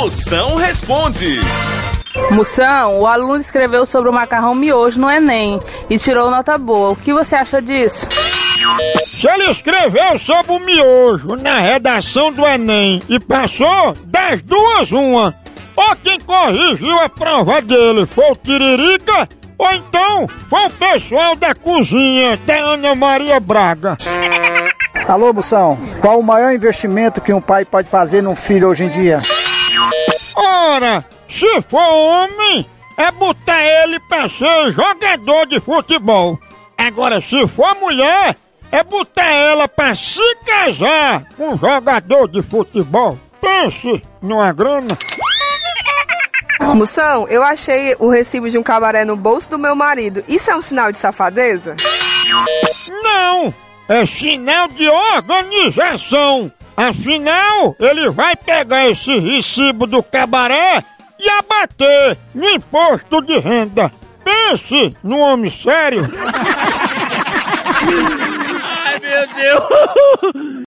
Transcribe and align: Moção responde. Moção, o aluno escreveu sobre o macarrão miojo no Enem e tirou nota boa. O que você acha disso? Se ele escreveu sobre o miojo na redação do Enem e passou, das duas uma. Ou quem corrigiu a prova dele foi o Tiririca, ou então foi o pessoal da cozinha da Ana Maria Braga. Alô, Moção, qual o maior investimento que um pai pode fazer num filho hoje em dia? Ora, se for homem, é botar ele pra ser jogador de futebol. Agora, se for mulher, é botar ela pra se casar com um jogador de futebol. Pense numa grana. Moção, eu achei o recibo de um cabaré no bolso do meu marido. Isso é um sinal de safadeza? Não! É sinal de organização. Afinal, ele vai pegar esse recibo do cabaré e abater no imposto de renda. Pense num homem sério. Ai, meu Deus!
Moção 0.00 0.54
responde. 0.54 1.40
Moção, 2.30 3.00
o 3.00 3.06
aluno 3.06 3.40
escreveu 3.40 3.84
sobre 3.84 4.08
o 4.08 4.12
macarrão 4.12 4.54
miojo 4.54 5.00
no 5.00 5.10
Enem 5.10 5.58
e 5.90 5.98
tirou 5.98 6.30
nota 6.30 6.56
boa. 6.56 6.90
O 6.90 6.96
que 6.96 7.12
você 7.12 7.34
acha 7.34 7.60
disso? 7.60 8.06
Se 9.04 9.26
ele 9.26 9.50
escreveu 9.50 10.16
sobre 10.20 10.52
o 10.52 10.60
miojo 10.60 11.34
na 11.34 11.58
redação 11.58 12.32
do 12.32 12.46
Enem 12.46 13.02
e 13.08 13.18
passou, 13.18 13.96
das 14.04 14.40
duas 14.40 14.92
uma. 14.92 15.34
Ou 15.74 15.96
quem 15.96 16.20
corrigiu 16.20 16.96
a 17.00 17.08
prova 17.08 17.60
dele 17.60 18.06
foi 18.06 18.30
o 18.30 18.36
Tiririca, 18.36 19.28
ou 19.58 19.72
então 19.72 20.28
foi 20.48 20.64
o 20.66 20.70
pessoal 20.70 21.34
da 21.34 21.56
cozinha 21.56 22.36
da 22.46 22.54
Ana 22.54 22.94
Maria 22.94 23.40
Braga. 23.40 23.98
Alô, 25.08 25.32
Moção, 25.32 25.76
qual 26.00 26.20
o 26.20 26.22
maior 26.22 26.52
investimento 26.52 27.20
que 27.20 27.32
um 27.32 27.40
pai 27.40 27.64
pode 27.64 27.90
fazer 27.90 28.22
num 28.22 28.36
filho 28.36 28.68
hoje 28.68 28.84
em 28.84 28.88
dia? 28.88 29.20
Ora, 30.40 31.04
se 31.28 31.62
for 31.62 31.80
homem, 31.80 32.64
é 32.96 33.10
botar 33.10 33.60
ele 33.60 33.98
pra 34.08 34.28
ser 34.28 34.72
jogador 34.72 35.46
de 35.46 35.58
futebol. 35.58 36.38
Agora, 36.76 37.20
se 37.20 37.44
for 37.48 37.74
mulher, 37.74 38.36
é 38.70 38.84
botar 38.84 39.28
ela 39.32 39.66
pra 39.66 39.96
se 39.96 40.20
casar 40.46 41.24
com 41.36 41.54
um 41.54 41.58
jogador 41.58 42.28
de 42.28 42.40
futebol. 42.42 43.18
Pense 43.40 44.00
numa 44.22 44.52
grana. 44.52 44.96
Moção, 46.60 47.26
eu 47.28 47.42
achei 47.42 47.96
o 47.98 48.08
recibo 48.08 48.48
de 48.48 48.58
um 48.58 48.62
cabaré 48.62 49.04
no 49.04 49.16
bolso 49.16 49.50
do 49.50 49.58
meu 49.58 49.74
marido. 49.74 50.22
Isso 50.28 50.52
é 50.52 50.56
um 50.56 50.62
sinal 50.62 50.92
de 50.92 50.98
safadeza? 50.98 51.74
Não! 53.02 53.52
É 53.88 54.06
sinal 54.06 54.68
de 54.68 54.88
organização. 54.88 56.52
Afinal, 56.78 57.74
ele 57.80 58.08
vai 58.08 58.36
pegar 58.36 58.88
esse 58.88 59.18
recibo 59.18 59.84
do 59.84 60.00
cabaré 60.00 60.84
e 61.18 61.28
abater 61.28 62.16
no 62.32 62.48
imposto 62.48 63.20
de 63.20 63.36
renda. 63.36 63.90
Pense 64.24 64.96
num 65.02 65.18
homem 65.18 65.50
sério. 65.60 66.02
Ai, 68.62 69.00
meu 69.00 69.26
Deus! 69.34 70.66